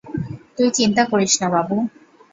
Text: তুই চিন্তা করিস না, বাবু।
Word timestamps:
তুই 0.55 0.69
চিন্তা 0.77 1.03
করিস 1.11 1.33
না, 1.41 1.47
বাবু। 1.55 1.75